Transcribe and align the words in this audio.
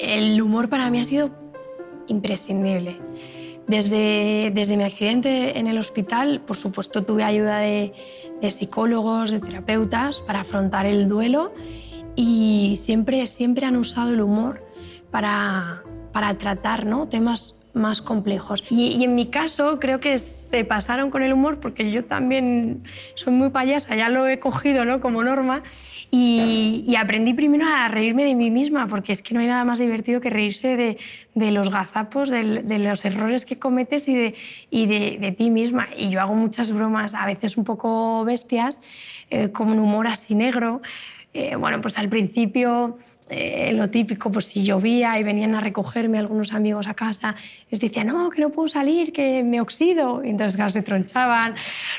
El 0.00 0.40
humor 0.40 0.68
para 0.68 0.90
mí 0.90 1.00
ha 1.00 1.04
sido 1.04 1.30
imprescindible. 2.06 3.00
Desde, 3.66 4.52
desde 4.54 4.76
mi 4.76 4.84
accidente 4.84 5.58
en 5.58 5.66
el 5.66 5.78
hospital, 5.78 6.42
por 6.42 6.56
supuesto, 6.56 7.02
tuve 7.02 7.24
ayuda 7.24 7.58
de, 7.58 7.92
psicólogos, 8.50 9.30
de 9.30 9.40
terapeutas 9.40 10.20
para 10.20 10.40
afrontar 10.40 10.84
el 10.84 11.08
duelo 11.08 11.54
y 12.14 12.74
siempre, 12.76 13.26
siempre 13.26 13.64
han 13.64 13.76
usado 13.76 14.12
el 14.12 14.20
humor 14.20 14.62
para, 15.10 15.82
para 16.12 16.36
tratar 16.36 16.84
¿no? 16.84 17.08
temas 17.08 17.56
más 17.74 18.00
complejos. 18.00 18.64
Y, 18.70 19.02
en 19.02 19.14
mi 19.14 19.26
caso 19.26 19.78
creo 19.78 20.00
que 20.00 20.18
se 20.18 20.64
pasaron 20.64 21.10
con 21.10 21.22
el 21.22 21.32
humor 21.32 21.60
porque 21.60 21.90
yo 21.90 22.04
también 22.04 22.82
soy 23.14 23.32
muy 23.32 23.50
payasa, 23.50 23.96
ya 23.96 24.08
lo 24.08 24.26
he 24.26 24.38
cogido 24.38 24.84
¿no? 24.84 25.00
como 25.00 25.22
norma 25.22 25.62
y, 26.10 26.94
aprendí 26.96 27.34
primero 27.34 27.66
a 27.66 27.88
reírme 27.88 28.24
de 28.24 28.34
mí 28.36 28.50
misma 28.50 28.86
porque 28.86 29.12
es 29.12 29.20
que 29.20 29.34
no 29.34 29.40
hay 29.40 29.48
nada 29.48 29.64
más 29.64 29.78
divertido 29.78 30.20
que 30.20 30.30
reírse 30.30 30.76
de, 30.76 30.96
de 31.34 31.50
los 31.50 31.70
gazapos, 31.70 32.30
de, 32.30 32.62
de, 32.62 32.78
los 32.78 33.04
errores 33.04 33.44
que 33.44 33.58
cometes 33.58 34.06
y, 34.06 34.14
de, 34.14 34.34
y 34.70 34.86
de, 34.86 35.34
ti 35.36 35.50
misma. 35.50 35.88
Y 35.96 36.10
yo 36.10 36.20
hago 36.20 36.34
muchas 36.34 36.72
bromas, 36.72 37.14
a 37.14 37.26
veces 37.26 37.56
un 37.56 37.64
poco 37.64 38.24
bestias, 38.24 38.80
eh, 39.30 39.50
con 39.50 39.70
un 39.70 39.80
humor 39.80 40.06
así 40.06 40.34
negro. 40.34 40.82
Eh, 41.32 41.56
bueno, 41.56 41.80
pues 41.80 41.98
al 41.98 42.08
principio 42.08 42.96
eh, 43.30 43.72
lo 43.72 43.88
típico, 43.88 44.30
pues 44.30 44.46
si 44.46 44.64
llovía 44.64 45.18
y 45.18 45.22
venían 45.22 45.54
a 45.54 45.60
recogerme 45.60 46.18
algunos 46.18 46.52
amigos 46.52 46.86
a 46.86 46.94
casa, 46.94 47.34
les 47.70 47.80
decía, 47.80 48.04
no, 48.04 48.28
que 48.28 48.42
no 48.42 48.50
puedo 48.50 48.68
salir, 48.68 49.12
que 49.12 49.42
me 49.42 49.60
oxido. 49.60 50.22
Y 50.22 50.30
entonces, 50.30 50.56
claro, 50.56 50.70
se 50.70 50.82
tronchaban. 50.82 51.54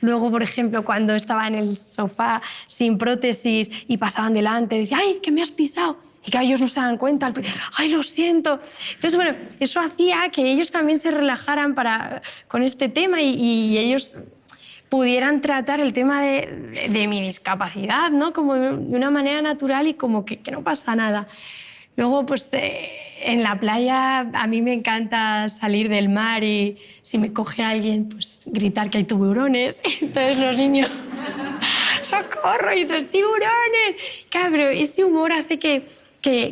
Luego, 0.00 0.30
por 0.30 0.42
ejemplo, 0.42 0.84
cuando 0.84 1.14
estaba 1.14 1.48
en 1.48 1.56
el 1.56 1.76
sofá 1.76 2.40
sin 2.66 2.98
prótesis 2.98 3.70
y 3.88 3.96
pasaban 3.96 4.32
delante, 4.32 4.78
decía, 4.78 4.98
ay, 5.00 5.18
que 5.22 5.32
me 5.32 5.42
has 5.42 5.50
pisado. 5.50 5.96
Y 6.24 6.30
que 6.30 6.38
ellos 6.40 6.60
no 6.60 6.68
se 6.68 6.80
dan 6.80 6.98
cuenta, 6.98 7.32
ay, 7.76 7.88
lo 7.88 8.02
siento. 8.02 8.60
Entonces, 8.94 9.16
bueno, 9.16 9.34
eso 9.60 9.80
hacía 9.80 10.28
que 10.30 10.42
ellos 10.42 10.70
también 10.70 10.98
se 10.98 11.10
relajaran 11.10 11.74
para, 11.74 12.22
con 12.48 12.62
este 12.62 12.88
tema 12.88 13.22
y 13.22 13.78
ellos 13.78 14.18
pudieran 14.88 15.40
tratar 15.40 15.80
el 15.80 15.92
tema 15.92 16.22
de, 16.22 17.06
mi 17.08 17.20
discapacidad, 17.20 18.10
¿no? 18.10 18.32
Como 18.32 18.54
de 18.54 18.70
una 18.96 19.10
manera 19.10 19.42
natural 19.42 19.86
y 19.86 19.94
como 19.94 20.24
que, 20.24 20.40
no 20.50 20.62
pasa 20.62 20.94
nada. 20.94 21.28
Luego, 21.96 22.24
pues 22.24 22.52
eh, 22.54 22.90
en 23.20 23.42
la 23.42 23.58
playa 23.58 24.20
a 24.20 24.46
mí 24.46 24.62
me 24.62 24.72
encanta 24.72 25.48
salir 25.48 25.88
del 25.88 26.08
mar 26.08 26.44
y 26.44 26.78
si 27.02 27.18
me 27.18 27.32
coge 27.32 27.64
alguien, 27.64 28.08
pues 28.08 28.42
gritar 28.46 28.88
que 28.90 28.98
hay 28.98 29.04
tiburones. 29.04 29.82
Entonces 30.00 30.36
los 30.36 30.56
niños, 30.56 31.02
¡socorro! 32.02 32.72
Y 32.74 32.82
entonces, 32.82 33.10
¡tiburones! 33.10 34.26
Cabrón, 34.30 34.68
ese 34.72 35.04
humor 35.04 35.32
hace 35.32 35.58
que 35.58 35.82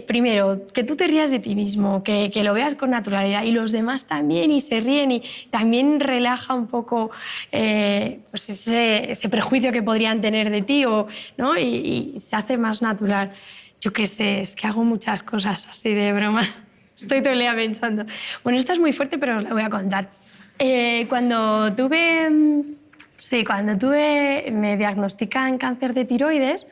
primero, 0.07 0.67
que 0.73 0.85
tú 0.85 0.97
te 0.97 1.07
rías 1.07 1.31
de 1.31 1.39
ti 1.39 1.55
mismo, 1.55 2.03
que, 2.03 2.31
que, 2.33 2.43
lo 2.45 2.53
veas 2.53 2.75
con 2.75 2.91
naturalidad 2.91 3.45
y 3.45 3.53
los 3.53 3.73
demás 3.73 4.05
también 4.05 4.51
y 4.51 4.61
se 4.61 4.81
ríen 4.81 5.11
y 5.11 5.23
también 5.51 6.01
relaja 6.01 6.55
un 6.55 6.67
poco 6.67 7.11
eh, 7.53 8.21
pues 8.31 8.49
ese, 8.49 9.11
ese, 9.11 9.29
prejuicio 9.29 9.73
que 9.73 9.83
podrían 9.83 10.21
tener 10.21 10.51
de 10.51 10.63
ti 10.63 10.85
o, 10.85 11.07
¿no? 11.37 11.57
y, 11.59 12.15
se 12.19 12.37
hace 12.37 12.57
más 12.57 12.83
natural. 12.83 13.33
Yo 13.81 13.93
qué 13.93 14.07
sé, 14.07 14.41
es 14.41 14.57
que 14.57 14.67
hago 14.67 14.85
muchas 14.85 15.23
cosas 15.23 15.67
así 15.71 15.93
de 15.93 16.13
broma. 16.13 16.43
Estoy 17.01 17.21
todo 17.21 17.33
el 17.33 17.41
día 17.41 17.55
pensando. 17.55 18.07
Bueno, 18.43 18.59
esta 18.59 18.73
es 18.73 18.79
muy 18.79 18.93
fuerte, 18.93 19.19
pero 19.19 19.37
os 19.37 19.43
la 19.43 19.51
voy 19.51 19.63
a 19.63 19.71
contar. 19.71 20.09
Eh, 20.59 21.07
cuando 21.09 21.73
tuve, 21.75 22.65
sí, 23.19 23.45
cuando 23.45 23.77
tuve, 23.77 24.49
me 24.51 24.77
diagnostican 24.77 25.59
cáncer 25.59 25.93
de 25.93 26.07
tiroides, 26.07 26.67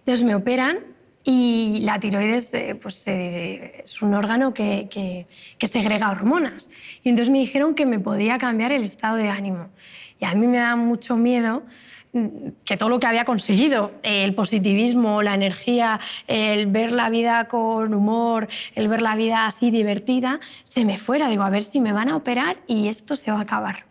entonces 0.00 0.26
me 0.26 0.34
operan 0.34 0.91
y 1.24 1.80
la 1.82 2.00
tiroides 2.00 2.52
eh, 2.54 2.74
pues, 2.80 3.06
eh, 3.06 3.82
es 3.84 4.02
un 4.02 4.14
órgano 4.14 4.52
que, 4.52 4.88
que, 4.90 5.66
segrega 5.66 6.10
hormonas. 6.10 6.68
Y 7.04 7.10
entonces 7.10 7.30
me 7.30 7.38
dijeron 7.38 7.74
que 7.74 7.86
me 7.86 7.98
podía 7.98 8.38
cambiar 8.38 8.72
el 8.72 8.82
estado 8.82 9.16
de 9.16 9.28
ánimo. 9.28 9.68
Y 10.20 10.24
a 10.24 10.34
mí 10.34 10.46
me 10.46 10.58
da 10.58 10.74
mucho 10.74 11.16
miedo 11.16 11.62
mm, 12.12 12.26
que 12.64 12.76
todo 12.76 12.88
lo 12.88 12.98
que 12.98 13.06
había 13.06 13.24
conseguido, 13.24 13.92
el 14.02 14.34
positivismo, 14.34 15.22
la 15.22 15.34
energía, 15.34 16.00
el 16.26 16.66
ver 16.66 16.90
la 16.92 17.08
vida 17.10 17.46
con 17.46 17.94
humor, 17.94 18.48
el 18.74 18.88
ver 18.88 19.02
la 19.02 19.14
vida 19.14 19.46
así 19.46 19.70
divertida, 19.70 20.40
se 20.64 20.84
me 20.84 20.98
fuera. 20.98 21.28
Digo, 21.28 21.44
a 21.44 21.50
ver 21.50 21.62
si 21.62 21.80
me 21.80 21.92
van 21.92 22.08
a 22.08 22.16
operar 22.16 22.56
y 22.66 22.88
esto 22.88 23.14
se 23.14 23.30
va 23.30 23.38
a 23.38 23.42
acabar. 23.42 23.84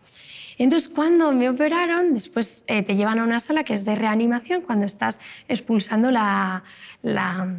Entonces, 0.62 0.88
cuando 0.88 1.32
me 1.32 1.48
operaron, 1.48 2.14
después 2.14 2.64
eh, 2.68 2.84
te 2.84 2.94
llevan 2.94 3.18
a 3.18 3.24
una 3.24 3.40
sala 3.40 3.64
que 3.64 3.74
es 3.74 3.84
de 3.84 3.96
reanimación 3.96 4.62
cuando 4.62 4.86
estás 4.86 5.18
expulsando 5.48 6.12
la, 6.12 6.62
la, 7.02 7.56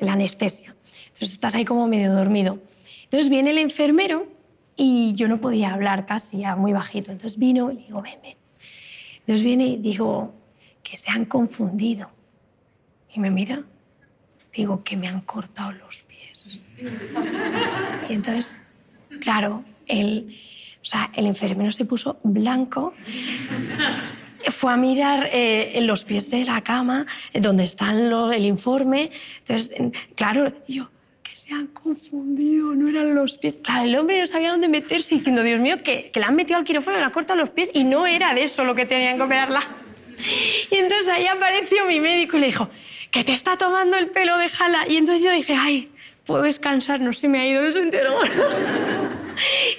anestesia. 0.00 0.74
Entonces, 1.06 1.30
estás 1.30 1.54
ahí 1.54 1.64
como 1.64 1.86
medio 1.86 2.12
dormido. 2.12 2.58
Entonces, 3.04 3.28
viene 3.28 3.50
el 3.50 3.58
enfermero 3.58 4.26
y 4.76 5.14
yo 5.14 5.28
no 5.28 5.40
podía 5.40 5.72
hablar 5.72 6.06
casi, 6.06 6.38
ya 6.38 6.56
muy 6.56 6.72
bajito. 6.72 7.12
Entonces, 7.12 7.38
vino 7.38 7.70
y 7.70 7.76
le 7.76 7.82
digo, 7.82 8.02
ven, 8.02 8.18
ven. 8.20 8.36
Entonces, 9.20 9.44
viene 9.44 9.66
y 9.68 9.76
digo, 9.76 10.34
que 10.82 10.96
se 10.96 11.08
han 11.08 11.26
confundido. 11.26 12.10
Y 13.14 13.20
me 13.20 13.30
mira, 13.30 13.62
digo, 14.52 14.82
que 14.82 14.96
me 14.96 15.06
han 15.06 15.20
cortado 15.20 15.70
los 15.70 16.02
pies. 16.02 16.58
Y 18.08 18.12
entonces, 18.12 18.58
claro, 19.20 19.62
él 19.86 20.36
o 20.82 20.84
sea, 20.84 21.10
el 21.14 21.26
enfermero 21.26 21.72
se 21.72 21.84
puso 21.84 22.18
blanco, 22.22 22.94
fue 24.48 24.72
a 24.72 24.76
mirar 24.76 25.28
eh, 25.32 25.72
en 25.74 25.86
los 25.86 26.04
pies 26.04 26.30
de 26.30 26.44
la 26.44 26.62
cama, 26.62 27.06
donde 27.34 27.64
está 27.64 27.92
el 27.92 28.46
informe. 28.46 29.10
Entonces, 29.38 29.72
claro, 30.14 30.52
yo, 30.66 30.90
que 31.22 31.36
se 31.36 31.52
han 31.52 31.66
confundido, 31.68 32.74
no 32.74 32.88
eran 32.88 33.14
los 33.14 33.36
pies. 33.36 33.58
Claro, 33.62 33.84
el 33.84 33.96
hombre 33.96 34.20
no 34.20 34.26
sabía 34.26 34.50
dónde 34.50 34.68
meterse, 34.68 35.14
diciendo, 35.14 35.42
Dios 35.42 35.60
mío, 35.60 35.82
que, 35.82 36.10
que 36.10 36.20
le 36.20 36.26
han 36.26 36.34
metido 36.34 36.58
al 36.58 36.64
quirófano 36.64 36.96
le 36.96 37.04
han 37.04 37.10
cortado 37.10 37.38
los 37.38 37.50
pies 37.50 37.70
y 37.74 37.84
no 37.84 38.06
era 38.06 38.32
de 38.34 38.44
eso 38.44 38.64
lo 38.64 38.74
que 38.74 38.86
tenían 38.86 39.16
que 39.16 39.22
operarla. 39.22 39.62
Y 40.70 40.76
entonces 40.76 41.08
ahí 41.08 41.26
apareció 41.26 41.86
mi 41.86 42.00
médico 42.00 42.36
y 42.36 42.40
le 42.40 42.46
dijo, 42.46 42.70
que 43.10 43.24
te 43.24 43.32
está 43.32 43.56
tomando 43.56 43.96
el 43.96 44.08
pelo, 44.08 44.36
déjala. 44.38 44.86
Y 44.88 44.96
entonces 44.96 45.24
yo 45.24 45.32
dije, 45.32 45.54
ay, 45.58 45.90
puedo 46.24 46.42
descansar, 46.42 47.00
no 47.00 47.12
se 47.12 47.28
me 47.28 47.40
ha 47.40 47.46
ido 47.46 47.64
el 47.64 47.72
sentido. 47.72 48.04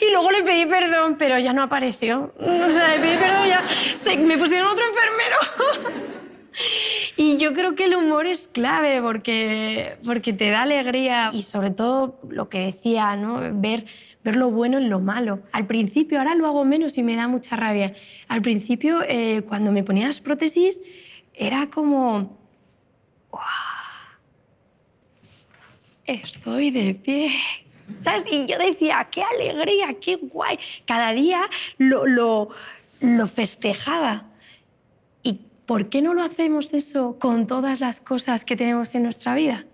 Y 0.02 0.12
luego 0.12 0.32
le 0.32 0.44
pedí 0.44 0.66
perdón, 0.66 1.16
pero 1.18 1.38
ya 1.38 1.54
no 1.54 1.62
apareció. 1.62 2.34
O 2.38 2.72
sea, 2.72 2.88
le 2.90 3.00
pedí 3.00 3.18
perdón 3.18 3.48
ya. 3.48 3.64
me 4.18 4.38
pusieron 4.38 4.68
otro 4.70 4.86
enfermero. 4.88 6.12
Y 7.18 7.38
yo 7.38 7.54
creo 7.54 7.76
que 7.76 7.86
el 7.86 7.96
humor 7.96 8.26
es 8.26 8.48
clave 8.48 9.02
porque, 9.02 9.98
porque 10.04 10.34
te 10.34 10.50
da 10.50 10.64
alegría 10.64 11.32
y 11.34 11.42
sobre 11.44 11.72
todo 11.72 12.20
lo 12.30 12.50
que 12.50 12.60
decía, 12.60 13.16
¿no? 13.16 13.40
ver, 13.54 13.86
ver 14.24 14.36
lo 14.38 14.50
bueno 14.50 14.78
en 14.78 14.90
lo 14.90 15.00
malo. 15.00 15.40
Al 15.52 15.66
principio, 15.68 16.20
ahora 16.20 16.36
lo 16.36 16.48
hago 16.48 16.66
menos 16.66 16.98
y 16.98 17.04
me 17.04 17.16
da 17.16 17.28
mucha 17.28 17.56
rabia. 17.56 17.94
Al 18.28 18.42
principio, 18.42 19.02
eh, 19.08 19.44
cuando 19.48 19.72
me 19.72 19.84
ponía 19.84 20.08
las 20.08 20.20
prótesis, 20.20 20.82
era 21.34 21.70
como... 21.70 22.38
Estoy 26.06 26.72
de 26.72 26.96
pie, 26.96 27.32
y 28.32 28.46
yo 28.46 28.58
decía, 28.58 29.08
qué 29.12 29.24
alegría, 29.24 29.96
qué 30.00 30.16
guay. 30.16 30.60
Cada 30.86 31.14
día 31.14 31.50
lo, 31.78 32.06
lo, 32.06 32.50
lo 33.02 33.28
festejaba. 33.28 34.26
¿Y 35.24 35.40
por 35.66 35.90
qué 35.90 36.02
no 36.02 36.14
lo 36.14 36.22
hacemos 36.24 36.74
eso 36.74 37.18
con 37.20 37.48
todas 37.48 37.80
las 37.80 38.02
cosas 38.02 38.46
que 38.46 38.56
tenemos 38.56 38.94
en 38.96 39.04
nuestra 39.04 39.36
vida? 39.36 39.66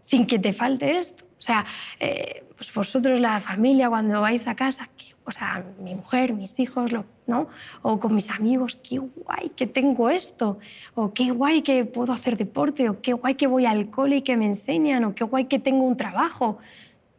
Sin 0.00 0.26
que 0.26 0.38
te 0.38 0.52
falte 0.52 0.98
esto. 0.98 1.24
O 1.38 1.42
sea, 1.42 1.64
eh, 2.00 2.44
pues 2.56 2.74
vosotros, 2.74 3.20
la 3.20 3.40
familia, 3.40 3.88
cuando 3.88 4.20
vais 4.20 4.48
a 4.48 4.56
casa, 4.56 4.88
o 5.24 5.30
sea, 5.30 5.64
mi 5.78 5.94
mujer, 5.94 6.32
mis 6.32 6.58
hijos, 6.58 6.90
¿no? 7.28 7.46
O 7.82 8.00
con 8.00 8.12
mis 8.12 8.30
amigos, 8.30 8.76
qué 8.82 8.98
guay 8.98 9.50
que 9.54 9.68
tengo 9.68 10.10
esto, 10.10 10.58
o 10.96 11.12
qué 11.12 11.30
guay 11.30 11.62
que 11.62 11.84
puedo 11.84 12.12
hacer 12.12 12.36
deporte, 12.36 12.88
o 12.88 13.00
qué 13.00 13.12
guay 13.12 13.36
que 13.36 13.46
voy 13.46 13.66
al 13.66 13.90
cole 13.90 14.16
y 14.16 14.22
que 14.22 14.36
me 14.36 14.46
enseñan, 14.46 15.04
o 15.04 15.14
qué 15.14 15.22
guay 15.22 15.44
que 15.44 15.60
tengo 15.60 15.84
un 15.84 15.96
trabajo. 15.96 16.58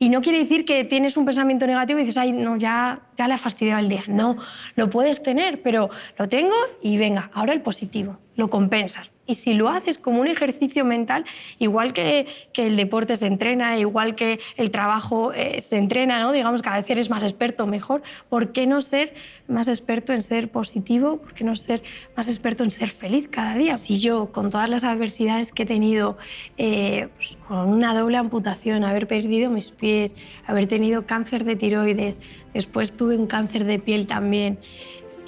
Y 0.01 0.07
no 0.07 0.21
quiere 0.21 0.39
decir 0.39 0.63
que 0.63 0.85
tienes 0.85 1.17
un 1.17 1.25
pensamiento 1.25 1.67
negativo 1.67 1.99
y 1.99 2.03
dices, 2.03 2.17
ay, 2.17 2.31
no, 2.31 2.55
ya, 2.55 3.01
ya 3.17 3.27
le 3.27 3.33
ha 3.33 3.37
fastidiado 3.37 3.81
el 3.81 3.89
día. 3.89 4.03
No, 4.07 4.37
lo 4.75 4.89
puedes 4.89 5.21
tener, 5.21 5.61
pero 5.61 5.89
lo 6.17 6.27
tengo 6.29 6.55
y 6.81 6.97
venga, 6.97 7.29
ahora 7.33 7.51
el 7.51 7.61
positivo, 7.61 8.17
lo 8.35 8.49
compensas. 8.49 9.11
Y 9.29 9.35
si 9.35 9.53
lo 9.53 9.69
haces 9.69 9.99
como 9.99 10.21
un 10.21 10.27
ejercicio 10.27 10.83
mental, 10.83 11.23
igual 11.59 11.93
que, 11.93 12.25
que 12.51 12.65
el 12.65 12.75
deporte 12.75 13.15
se 13.15 13.27
entrena, 13.27 13.77
igual 13.77 14.15
que 14.15 14.39
el 14.57 14.71
trabajo 14.71 15.33
eh, 15.33 15.61
se 15.61 15.77
entrena, 15.77 16.19
¿no? 16.19 16.31
digamos, 16.31 16.63
cada 16.63 16.77
vez 16.77 16.89
eres 16.89 17.11
más 17.11 17.21
experto, 17.21 17.67
mejor, 17.67 18.01
¿por 18.27 18.51
qué 18.51 18.65
no 18.65 18.81
ser 18.81 19.13
más 19.47 19.67
experto 19.67 20.13
en 20.13 20.23
ser 20.23 20.49
positivo? 20.49 21.17
¿Por 21.17 21.35
qué 21.35 21.43
no 21.43 21.55
ser 21.55 21.83
más 22.17 22.27
experto 22.27 22.63
en 22.63 22.71
ser 22.71 22.89
feliz 22.89 23.27
cada 23.29 23.55
día? 23.55 23.77
Si 23.77 23.99
yo, 23.99 24.31
con 24.31 24.49
todas 24.49 24.67
las 24.71 24.83
adversidades 24.83 25.53
que 25.53 25.61
he 25.61 25.67
tenido, 25.67 26.17
eh, 26.57 27.09
pues, 27.15 27.37
con 27.47 27.69
una 27.69 27.93
doble 27.93 28.17
amputación, 28.17 28.83
haber 28.83 29.05
perdido 29.05 29.51
mis 29.51 29.69
pies, 29.69 30.15
haber 30.47 30.65
tenido 30.65 31.05
cáncer 31.05 31.43
de 31.43 31.55
tiroides, 31.55 32.19
después 32.55 32.93
tuve 32.93 33.15
un 33.15 33.27
cáncer 33.27 33.65
de 33.65 33.77
piel 33.77 34.07
también, 34.07 34.57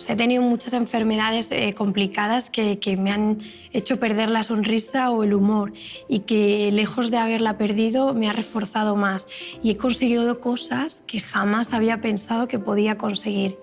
he 0.09 0.15
tenido 0.15 0.41
muchas 0.41 0.73
enfermedades 0.73 1.51
eh, 1.51 1.73
complicadas 1.73 2.49
que, 2.49 2.79
que, 2.79 2.97
me 2.97 3.11
han 3.11 3.37
hecho 3.73 3.99
perder 3.99 4.29
la 4.29 4.43
sonrisa 4.43 5.11
o 5.11 5.23
el 5.23 5.33
humor 5.33 5.73
y 6.07 6.19
que 6.19 6.69
lejos 6.71 7.11
de 7.11 7.17
haberla 7.17 7.57
perdido 7.57 8.13
me 8.13 8.29
ha 8.29 8.33
reforzado 8.33 8.95
más 8.95 9.27
y 9.63 9.71
he 9.71 9.77
conseguido 9.77 10.39
cosas 10.39 11.03
que 11.07 11.19
jamás 11.19 11.73
había 11.73 12.01
pensado 12.01 12.47
que 12.47 12.59
podía 12.59 12.97
conseguir. 12.97 13.57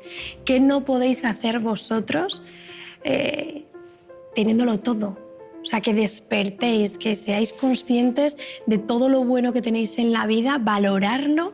¿Qué 0.45 0.61
no 0.61 0.85
podéis 0.85 1.25
hacer 1.25 1.59
vosotros 1.59 2.43
eh, 3.05 3.65
teniéndolo 4.35 4.79
todo? 4.79 5.19
O 5.63 5.65
sea, 5.65 5.81
que 5.81 5.93
despertéis, 5.93 6.99
que 6.99 7.15
seáis 7.15 7.53
conscientes 7.53 8.39
de 8.67 8.79
todo 8.79 9.09
lo 9.09 9.25
bueno 9.25 9.53
que 9.53 9.61
tenéis 9.61 9.99
en 9.99 10.13
la 10.13 10.27
vida, 10.27 10.59
valorarlo 10.59 11.53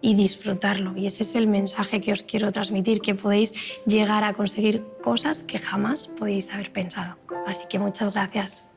y 0.00 0.14
disfrutarlo. 0.14 0.96
Y 0.96 1.06
ese 1.06 1.22
es 1.22 1.36
el 1.36 1.46
mensaje 1.46 2.00
que 2.00 2.12
os 2.12 2.22
quiero 2.22 2.50
transmitir, 2.52 3.00
que 3.00 3.14
podéis 3.14 3.54
llegar 3.86 4.24
a 4.24 4.34
conseguir 4.34 4.84
cosas 5.02 5.42
que 5.42 5.58
jamás 5.58 6.08
podéis 6.08 6.52
haber 6.52 6.72
pensado. 6.72 7.16
Así 7.46 7.66
que 7.68 7.78
muchas 7.78 8.12
gracias. 8.12 8.69